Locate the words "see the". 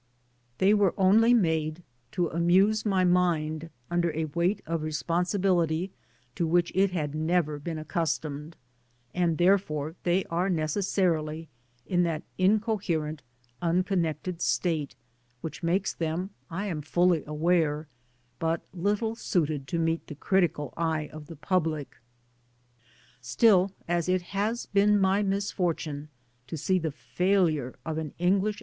26.57-26.89